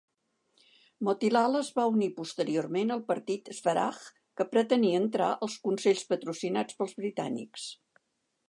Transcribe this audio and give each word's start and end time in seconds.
Motilal 1.07 1.57
es 1.59 1.69
va 1.75 1.85
unir 1.97 2.07
posteriorment 2.15 2.95
al 2.95 3.03
Partit 3.11 3.53
Swaraj, 3.59 4.01
que 4.41 4.49
pretenia 4.55 5.05
entrar 5.05 5.31
als 5.35 5.61
consells 5.69 6.05
patrocinats 6.15 6.81
pels 6.81 7.01
britànics. 7.05 7.73